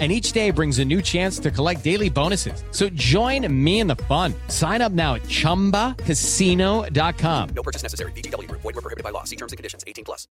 [0.00, 2.64] and each day brings a new chance to collect daily bonuses.
[2.72, 4.34] So join me in the fun.
[4.48, 7.48] Sign up now at ChumbaCasino.com.
[7.54, 8.10] No purchase necessary.
[8.12, 8.50] BGW.
[8.50, 9.22] Void were prohibited by law.
[9.22, 9.84] See terms and conditions.
[9.86, 10.26] 18 plus.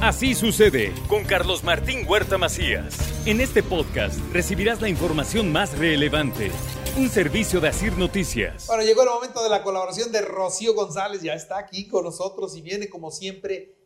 [0.00, 2.98] Así sucede con Carlos Martín Huerta Macías.
[3.26, 6.50] En este podcast recibirás la información más relevante.
[6.98, 8.66] Un servicio de Asir Noticias.
[8.66, 11.22] Bueno, llegó el momento de la colaboración de Rocío González.
[11.22, 13.78] Ya está aquí con nosotros y viene como siempre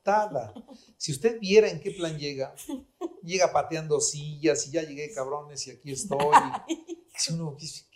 [0.00, 0.54] desatada
[0.96, 2.54] si usted viera en qué plan llega,
[3.22, 6.18] llega pateando sillas y ya llegué cabrones y aquí estoy.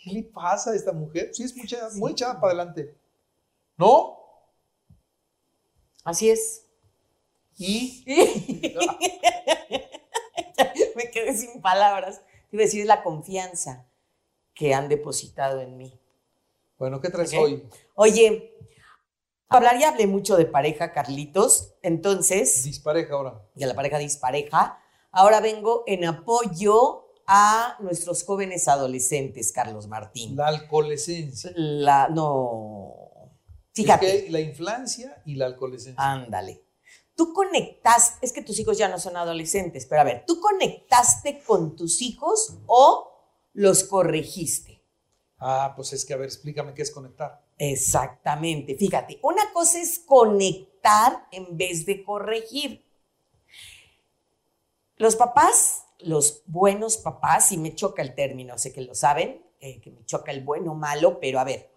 [0.03, 1.29] ¿qué le pasa a esta mujer?
[1.33, 2.95] Sí, es mucha, muy echada para adelante.
[3.77, 4.19] ¿No?
[6.03, 6.65] Así es.
[7.57, 8.03] ¿Y?
[10.95, 12.21] Me quedé sin palabras.
[12.49, 13.87] Te iba a decir la confianza
[14.53, 15.99] que han depositado en mí.
[16.77, 17.67] Bueno, ¿qué traes hoy?
[17.95, 18.53] Oye,
[19.49, 21.75] hablar y hablé mucho de pareja, Carlitos.
[21.81, 22.63] Entonces.
[22.63, 23.41] Dispareja ahora.
[23.53, 24.79] De la pareja dispareja.
[25.11, 30.35] Ahora vengo en apoyo a nuestros jóvenes adolescentes, Carlos Martín.
[30.35, 31.51] La alcoholescencia.
[31.55, 32.09] La.
[32.09, 33.31] No.
[33.73, 34.29] Fíjate.
[34.29, 36.01] la infancia y la alcoholescencia.
[36.03, 36.63] Ándale.
[37.15, 41.41] Tú conectas, es que tus hijos ya no son adolescentes, pero a ver, ¿tú conectaste
[41.43, 43.09] con tus hijos o
[43.53, 44.74] los corregiste?
[45.47, 47.39] Ah, pues es que, a ver, explícame qué es conectar.
[47.59, 48.73] Exactamente.
[48.73, 52.83] Fíjate, una cosa es conectar en vez de corregir.
[54.95, 59.79] Los papás, los buenos papás, y me choca el término, sé que lo saben, eh,
[59.81, 61.69] que me choca el bueno o malo, pero a ver,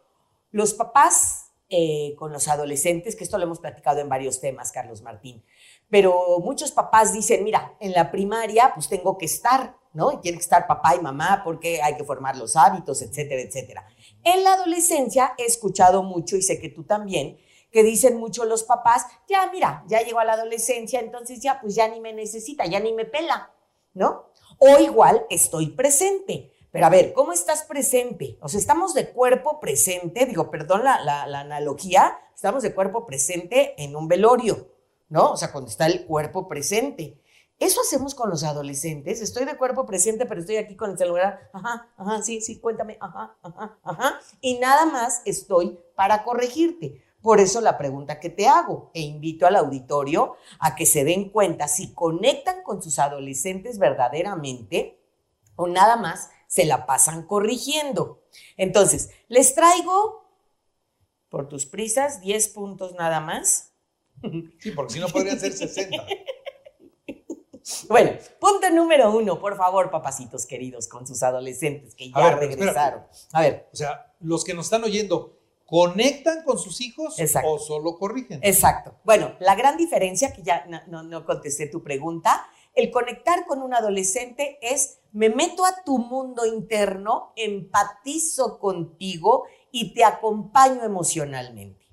[0.51, 5.03] los papás eh, con los adolescentes, que esto lo hemos platicado en varios temas, Carlos
[5.03, 5.45] Martín,
[5.91, 10.13] pero muchos papás dicen, mira, en la primaria pues tengo que estar, ¿no?
[10.13, 13.85] Y tiene que estar papá y mamá porque hay que formar los hábitos, etcétera, etcétera.
[14.23, 17.37] En la adolescencia he escuchado mucho, y sé que tú también,
[17.73, 21.75] que dicen mucho los papás, ya mira, ya llegó a la adolescencia, entonces ya pues
[21.75, 23.51] ya ni me necesita, ya ni me pela,
[23.93, 24.31] ¿no?
[24.59, 26.53] O igual estoy presente.
[26.71, 28.39] Pero a ver, ¿cómo estás presente?
[28.41, 33.05] O sea, estamos de cuerpo presente, digo, perdón la, la, la analogía, estamos de cuerpo
[33.05, 34.69] presente en un velorio,
[35.09, 35.33] ¿no?
[35.33, 37.19] O sea, cuando está el cuerpo presente.
[37.59, 39.21] Eso hacemos con los adolescentes.
[39.21, 41.51] Estoy de cuerpo presente, pero estoy aquí con el celular.
[41.53, 42.99] Ajá, ajá, sí, sí, cuéntame.
[43.01, 44.21] Ajá, ajá, ajá.
[44.41, 47.03] Y nada más estoy para corregirte.
[47.21, 51.31] Por eso la pregunta que te hago e invito al auditorio a que se den
[51.31, 55.01] cuenta si conectan con sus adolescentes verdaderamente
[55.57, 58.23] o nada más se la pasan corrigiendo.
[58.57, 60.31] Entonces, les traigo,
[61.29, 63.73] por tus prisas, 10 puntos nada más.
[64.61, 66.07] Sí, porque si no podrían ser 60.
[67.89, 73.05] Bueno, punto número uno, por favor, papacitos queridos, con sus adolescentes que ya regresaron.
[73.33, 73.69] A ver.
[73.73, 78.41] O sea, los que nos están oyendo, ¿conectan con sus hijos o solo corrigen?
[78.43, 78.95] Exacto.
[79.05, 83.75] Bueno, la gran diferencia, que ya no, no contesté tu pregunta, el conectar con un
[83.75, 91.88] adolescente es, me meto a tu mundo interno, empatizo contigo y te acompaño emocionalmente.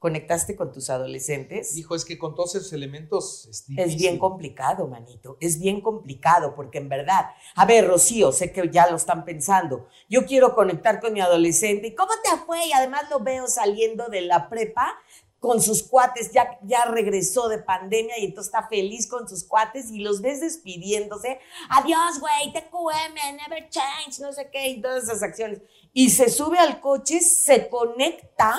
[0.00, 1.74] ¿Conectaste con tus adolescentes?
[1.74, 5.36] Dijo, es que con todos esos elementos es, es bien complicado, manito.
[5.40, 9.88] Es bien complicado porque en verdad, a ver, Rocío, sé que ya lo están pensando.
[10.08, 11.88] Yo quiero conectar con mi adolescente.
[11.88, 12.66] ¿Y cómo te fue?
[12.66, 14.96] Y además lo veo saliendo de la prepa
[15.38, 19.90] con sus cuates, ya, ya regresó de pandemia y entonces está feliz con sus cuates
[19.90, 21.40] y los ves despidiéndose.
[21.68, 25.60] Adiós, güey, TQM, never change, no sé qué, y todas esas acciones.
[25.92, 28.54] Y se sube al coche, se conecta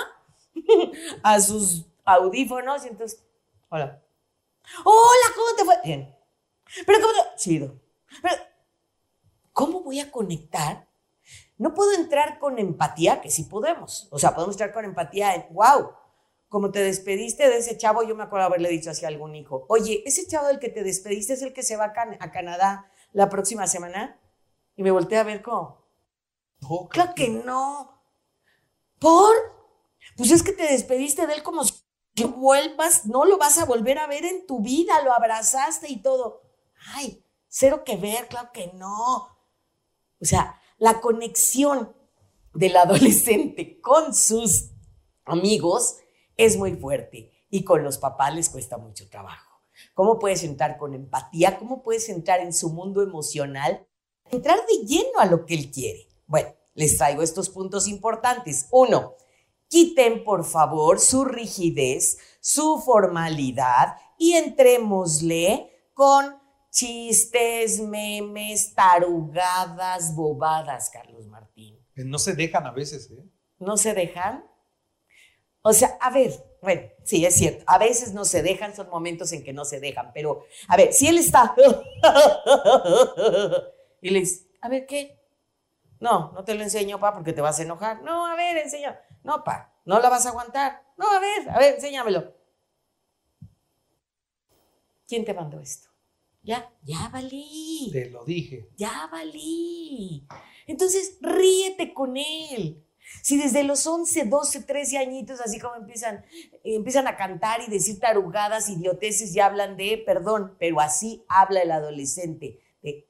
[1.23, 3.23] a sus audífonos y entonces,
[3.69, 4.01] hola.
[4.85, 5.75] Hola, ¿cómo te fue?
[5.83, 6.15] Bien.
[6.85, 7.35] Pero ¿cómo te...
[7.37, 7.79] Chido.
[8.21, 8.35] Pero,
[9.51, 10.87] ¿cómo voy a conectar?
[11.57, 14.07] No puedo entrar con empatía, que sí podemos.
[14.11, 15.91] O sea, podemos entrar con empatía en, wow,
[16.49, 20.03] como te despediste de ese chavo, yo me acuerdo haberle dicho hacia algún hijo, oye,
[20.05, 23.67] ese chavo del que te despediste es el que se va a, Canadá la próxima
[23.67, 24.19] semana.
[24.75, 25.85] Y me volteé a ver como,
[26.89, 28.01] claro que no.
[28.99, 29.60] ¿Por?
[30.17, 31.63] Pues es que te despediste de él como
[32.13, 36.01] que vuelvas, no lo vas a volver a ver en tu vida, lo abrazaste y
[36.01, 36.41] todo.
[36.93, 39.27] Ay, cero que ver, claro que no.
[40.19, 41.95] O sea, la conexión
[42.53, 44.71] del adolescente con sus
[45.25, 45.97] amigos
[46.37, 49.61] es muy fuerte y con los papás les cuesta mucho trabajo.
[49.93, 51.57] ¿Cómo puedes entrar con empatía?
[51.57, 53.87] ¿Cómo puedes entrar en su mundo emocional?
[54.29, 56.07] Entrar de lleno a lo que él quiere.
[56.25, 58.67] Bueno, les traigo estos puntos importantes.
[58.71, 59.15] Uno,
[59.71, 66.37] quiten por favor su rigidez, su formalidad y entrémosle con
[66.69, 71.79] chistes, memes, tarugadas, bobadas, Carlos Martín.
[71.95, 73.23] No se dejan a veces, ¿eh?
[73.59, 74.43] ¿No se dejan?
[75.61, 77.63] O sea, a ver, bueno, sí, es cierto.
[77.67, 80.91] A veces no se dejan, son momentos en que no se dejan, pero a ver,
[80.91, 81.55] si él está
[84.01, 85.17] y le dice, a ver, ¿qué?
[85.99, 88.01] No, no te lo enseño, pa, porque te vas a enojar.
[88.01, 88.99] No, a ver, enseña.
[89.23, 90.83] No, pa, no la vas a aguantar.
[90.97, 92.33] No, a ver, a ver, enséñamelo.
[95.07, 95.89] ¿Quién te mandó esto?
[96.43, 97.89] Ya, ya valí.
[97.91, 98.69] Te lo dije.
[98.77, 100.27] Ya valí.
[100.65, 102.83] Entonces, ríete con él.
[103.21, 106.25] Si desde los 11, 12, 13 añitos, así como empiezan,
[106.63, 111.71] empiezan a cantar y decir tarugadas, idioteces, ya hablan de, perdón, pero así habla el
[111.71, 113.07] adolescente, de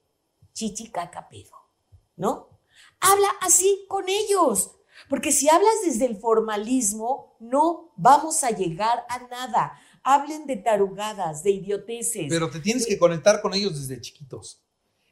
[0.53, 1.55] chichi caca pedo,
[2.15, 2.49] ¿no?
[2.99, 4.75] Habla así con ellos,
[5.11, 9.73] porque si hablas desde el formalismo, no vamos a llegar a nada.
[10.03, 12.25] Hablen de tarugadas, de idioteces.
[12.29, 14.63] Pero te tienes de- que conectar con ellos desde chiquitos.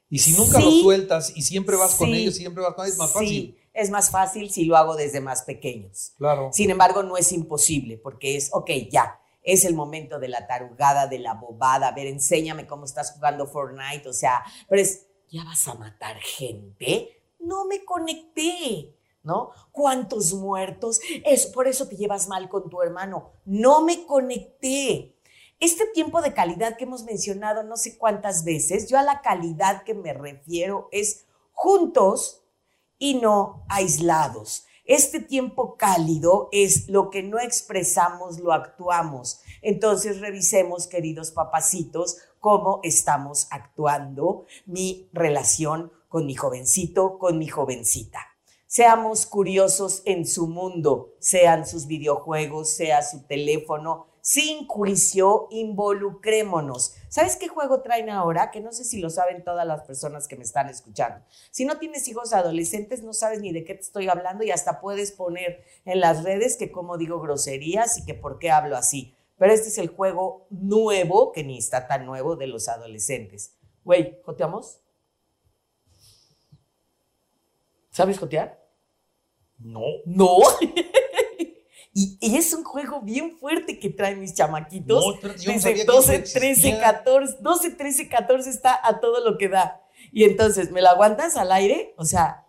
[0.10, 0.64] Y si nunca Sí.
[0.66, 2.16] los sueltas y siempre vas con Sí.
[2.22, 3.58] ellos, siempre vas con ellos, es más Sí, fácil.
[3.74, 6.14] es más fácil si lo hago desde más pequeños.
[6.18, 6.50] Claro.
[6.54, 11.08] Sin embargo, no es imposible porque es, ok, ya, es el momento de la tarugada,
[11.08, 11.90] de la bobada.
[11.90, 14.08] A ver, enséñame cómo estás jugando Fortnite.
[14.10, 17.22] O sea, pero es, ¿ya vas a matar gente?
[17.40, 19.52] No me conecté, ¿no?
[19.72, 21.00] ¿Cuántos muertos?
[21.26, 23.32] Eso, por eso te llevas mal con tu hermano.
[23.46, 25.16] No me conecté.
[25.60, 29.84] Este tiempo de calidad que hemos mencionado no sé cuántas veces, yo a la calidad
[29.84, 32.44] que me refiero es juntos
[32.98, 34.66] y no aislados.
[34.86, 39.42] Este tiempo cálido es lo que no expresamos, lo actuamos.
[39.62, 48.29] Entonces revisemos, queridos papacitos, cómo estamos actuando mi relación con mi jovencito, con mi jovencita.
[48.72, 56.94] Seamos curiosos en su mundo, sean sus videojuegos, sea su teléfono, sin juicio, involucrémonos.
[57.08, 58.52] ¿Sabes qué juego traen ahora?
[58.52, 61.26] Que no sé si lo saben todas las personas que me están escuchando.
[61.50, 64.80] Si no tienes hijos adolescentes, no sabes ni de qué te estoy hablando y hasta
[64.82, 69.16] puedes poner en las redes que cómo digo groserías y que por qué hablo así.
[69.40, 73.56] Pero este es el juego nuevo, que ni está tan nuevo, de los adolescentes.
[73.84, 74.80] Güey, ¿joteamos?
[77.90, 78.59] ¿Sabes jotear?
[79.60, 79.82] No.
[80.06, 80.38] No.
[81.94, 85.06] y, y es un juego bien fuerte que traen mis chamaquitos.
[85.06, 86.80] No, yo no Desde que 12, eso 13, existía.
[86.80, 89.82] 14, 12, 13, 14 está a todo lo que da.
[90.12, 91.94] Y entonces, ¿me lo aguantas al aire?
[91.98, 92.46] O sea,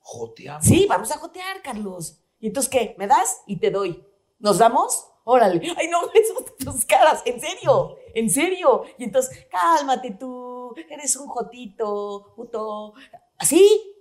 [0.00, 0.64] Joteamos.
[0.64, 2.20] sí, vamos a jotear, Carlos.
[2.38, 2.94] ¿Y entonces qué?
[2.98, 3.42] ¿Me das?
[3.46, 4.04] Y te doy.
[4.38, 5.06] ¿Nos damos?
[5.24, 5.60] Órale.
[5.76, 7.22] Ay, no, eso tus caras.
[7.24, 8.84] En serio, en serio.
[8.98, 10.74] Y entonces, cálmate tú.
[10.90, 12.94] Eres un jotito, puto.
[13.38, 13.93] Así.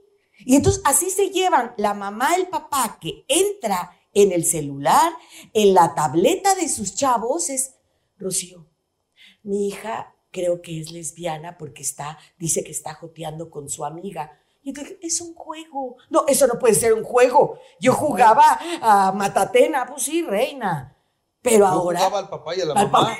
[0.45, 5.11] Y entonces así se llevan la mamá, el papá que entra en el celular,
[5.53, 7.75] en la tableta de sus chavos, es
[8.17, 8.67] Rocío.
[9.41, 14.39] Mi hija creo que es lesbiana porque está, dice que está joteando con su amiga.
[14.63, 15.97] Y entonces, es un juego.
[16.09, 17.59] No, eso no puede ser un juego.
[17.79, 20.97] Yo jugaba a Matatena, pues sí, reina.
[21.41, 21.99] Pero Yo ahora.
[21.99, 23.17] jugaba al papá y a la mamá,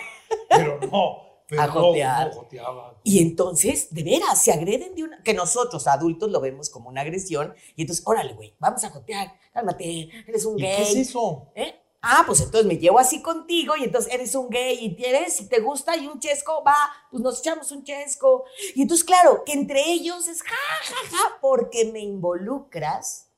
[0.50, 1.33] pero no.
[1.60, 2.28] A no, jotear.
[2.28, 3.00] no joteaba.
[3.04, 5.22] Y entonces, de veras, se agreden de una.
[5.24, 7.54] Que nosotros, adultos, lo vemos como una agresión.
[7.76, 9.34] Y entonces, órale, güey, vamos a jotear.
[9.52, 10.76] Cálmate, eres un ¿Y gay.
[10.76, 11.52] qué es eso?
[11.56, 11.80] ¿Eh?
[12.06, 15.48] Ah, pues entonces me llevo así contigo y entonces eres un gay y tienes, si
[15.48, 16.76] te gusta y un chesco, va,
[17.10, 18.44] pues nos echamos un chesco.
[18.76, 23.30] Y entonces, claro, que entre ellos es ja, ja, ja, porque me involucras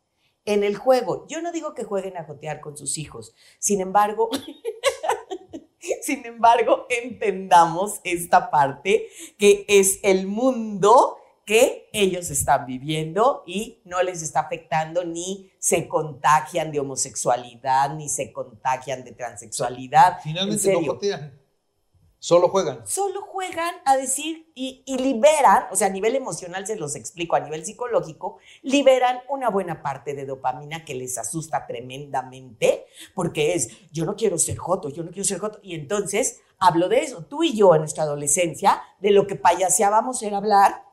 [0.45, 1.27] en el juego.
[1.27, 4.31] Yo no digo que jueguen a jotear con sus hijos, sin embargo,
[6.01, 14.01] sin embargo, entendamos esta parte que es el mundo que ellos están viviendo y no
[14.01, 20.19] les está afectando ni se contagian de homosexualidad, ni se contagian de transexualidad.
[20.23, 21.44] Finalmente En no jotean.
[22.25, 22.87] Solo juegan.
[22.87, 27.39] Solo juegan a decir y, liberan, o sea, a nivel emocional se los explico, a
[27.39, 34.05] nivel psicológico, liberan una buena parte de dopamina que les asusta tremendamente, porque es, yo
[34.05, 35.59] no quiero ser joto, yo no quiero ser joto.
[35.61, 37.25] Y entonces hablo de eso.
[37.25, 40.83] Tú y yo en nuestra adolescencia, de lo que payaseábamos era hablar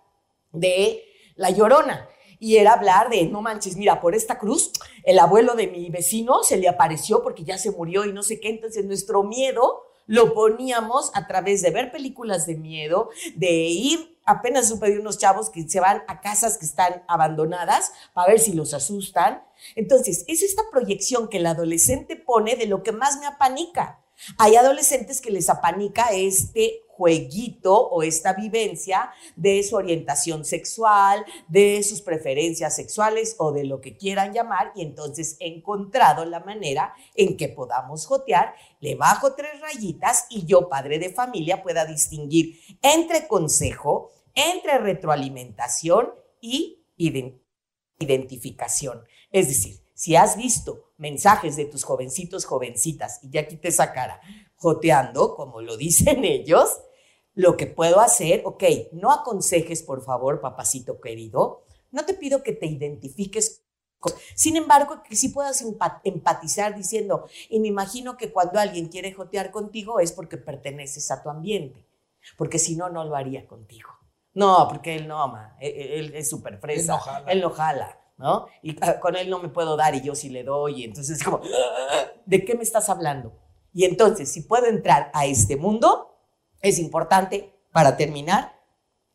[0.52, 1.02] de
[1.36, 2.10] la llorona.
[2.40, 4.70] Y era hablar de, no manches, mira, por esta cruz,
[5.02, 8.38] el abuelo de mi vecino se le apareció porque ya se murió y no sé
[8.38, 8.50] qué.
[8.50, 14.68] Entonces nuestro miedo lo poníamos a través de ver películas de miedo, de ir, apenas
[14.68, 18.52] supe de unos chavos que se van a casas que están abandonadas para ver si
[18.52, 19.42] los asustan.
[19.74, 24.04] Entonces, es esta proyección que el adolescente pone de lo que más me apanica.
[24.36, 31.82] Hay adolescentes que les apanica este jueguito o esta vivencia de su orientación sexual, de
[31.82, 36.94] sus preferencias sexuales o de lo que quieran llamar y entonces he encontrado la manera
[37.14, 42.60] en que podamos jotear, le bajo tres rayitas y yo, padre de familia, pueda distinguir
[42.82, 46.84] entre consejo, entre retroalimentación y
[47.98, 49.02] identificación.
[49.30, 54.20] Es decir, si has visto mensajes de tus jovencitos, jovencitas, y ya quité esa cara,
[54.56, 56.68] joteando, como lo dicen ellos,
[57.34, 62.50] lo que puedo hacer, ok, no aconsejes, por favor, papacito querido, no te pido que
[62.52, 63.62] te identifiques.
[64.34, 65.64] Sin embargo, que sí puedas
[66.02, 71.22] empatizar diciendo, y me imagino que cuando alguien quiere jotear contigo es porque perteneces a
[71.22, 71.86] tu ambiente,
[72.36, 73.90] porque si no, no lo haría contigo.
[74.34, 78.00] No, porque él no, ama, e, e, él, es súper fresa, él no jala.
[78.11, 78.11] ¿no?
[78.62, 81.18] Y ah, con él no me puedo dar y yo sí le doy, y entonces
[81.18, 81.40] es como,
[82.26, 83.38] ¿de qué me estás hablando?
[83.74, 86.18] Y entonces, si puedo entrar a este mundo,
[86.60, 88.60] es importante, para terminar,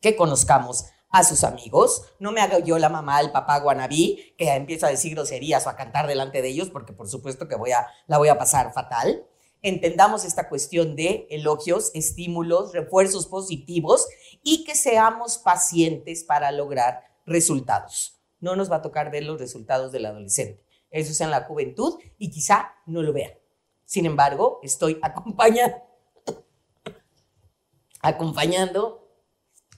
[0.00, 2.02] que conozcamos a sus amigos.
[2.18, 5.70] No me haga yo la mamá, el papá guanabí, que empieza a decir groserías o
[5.70, 8.72] a cantar delante de ellos, porque por supuesto que voy a, la voy a pasar
[8.72, 9.24] fatal.
[9.62, 14.06] Entendamos esta cuestión de elogios, estímulos, refuerzos positivos
[14.42, 18.17] y que seamos pacientes para lograr resultados.
[18.40, 20.64] No nos va a tocar ver los resultados del adolescente.
[20.90, 23.38] Eso es en la juventud y quizá no lo vea.
[23.84, 25.76] Sin embargo, estoy acompañando,
[28.00, 29.08] acompañando,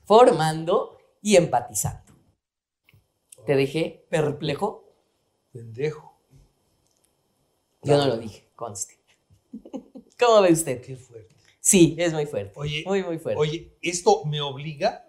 [0.05, 2.13] formando y empatizando.
[3.47, 4.93] ¿Te dejé perplejo?
[5.53, 6.19] Pendejo.
[7.83, 8.99] Yo no lo dije, conste.
[10.19, 10.83] ¿Cómo ve usted?
[10.83, 11.35] Qué fuerte.
[11.61, 12.53] Sí, es muy fuerte.
[12.57, 13.41] Oye, muy, muy fuerte.
[13.41, 15.07] Oye, esto me obliga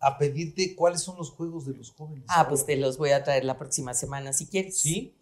[0.00, 2.24] a pedirte cuáles son los juegos de los jóvenes.
[2.28, 4.78] Ah, pues te los voy a traer la próxima semana si quieres.
[4.78, 5.16] Sí.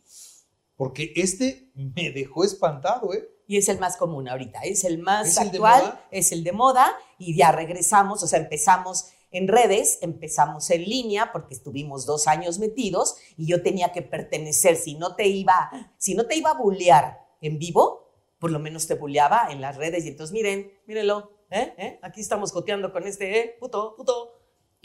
[0.77, 3.29] Porque este me dejó espantado, ¿eh?
[3.49, 7.37] Y es el más común ahorita, es el más actual, es el de moda y
[7.37, 13.17] ya regresamos, o sea, empezamos en redes, empezamos en línea porque estuvimos dos años metidos
[13.37, 17.21] y yo tenía que pertenecer, si no te iba, si no te iba a bullear
[17.41, 21.73] en vivo, por lo menos te bulleaba en las redes y entonces miren, mírenlo, ¿eh?
[21.79, 21.99] ¿Eh?
[22.03, 23.57] aquí estamos coteando con este, ¿eh?
[23.61, 24.36] puto, puto.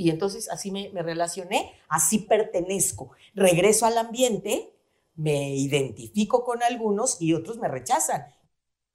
[0.02, 4.74] Y entonces así me, me relacioné, así pertenezco, regreso al ambiente
[5.14, 8.26] me identifico con algunos y otros me rechazan.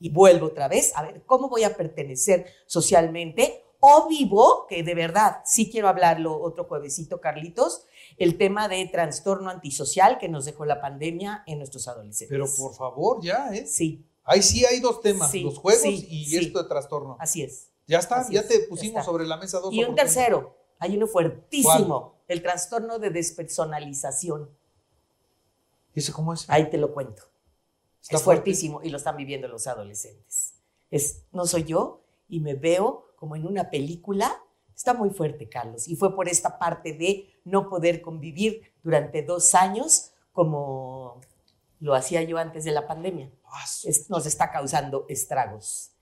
[0.01, 4.97] Y vuelvo otra vez a ver cómo voy a pertenecer socialmente o vivo, que de
[4.97, 7.85] verdad sí quiero hablarlo otro juevesito, Carlitos,
[8.17, 12.29] el tema de trastorno antisocial que nos dejó la pandemia en nuestros adolescentes.
[12.29, 13.65] Pero por favor, ya, ¿eh?
[13.65, 14.05] Sí.
[14.25, 17.17] Ahí sí hay dos temas, los juegos y esto de trastorno.
[17.21, 17.69] Así es.
[17.87, 19.73] Ya está, ya te pusimos sobre la mesa dos.
[19.73, 24.51] Y un tercero, hay uno fuertísimo, el trastorno de despersonalización.
[25.95, 26.49] ¿Y ese cómo es?
[26.49, 27.23] Ahí te lo cuento.
[28.09, 30.55] es fuertísimo y lo están viviendo los adolescentes.
[30.91, 34.43] Es, no soy yo y me veo como en una película.
[34.75, 35.89] Está muy fuerte, Carlos.
[35.89, 41.21] Y fue por esta parte de no poder convivir durante dos años como
[41.81, 43.31] lo hacía yo antes de la pandemia.
[44.09, 45.93] nos está causando estragos.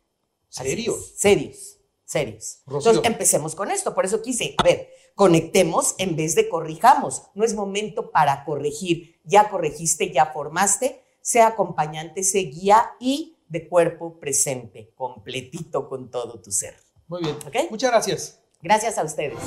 [0.49, 1.15] ¿Serios?
[1.17, 1.79] Serios,
[2.15, 2.63] serios.
[2.67, 3.95] Entonces empecemos con esto.
[3.95, 7.25] Por eso quise, a ver, conectemos en vez de corrijamos.
[7.35, 9.21] No es momento para corregir.
[9.25, 11.03] Ya corregiste, ya formaste.
[11.21, 16.75] Sea acompañante, sea guía y de cuerpo presente, completito con todo tu ser.
[17.09, 17.37] Muy bien.
[17.71, 18.41] Muchas gracias.
[18.63, 19.39] Gracias a ustedes.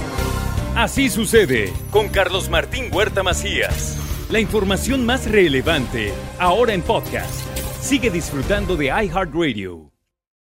[0.76, 3.98] Así sucede con Carlos Martín Huerta Macías.
[4.30, 7.42] La información más relevante ahora en podcast.
[7.82, 9.97] Sigue disfrutando de iHeartRadio.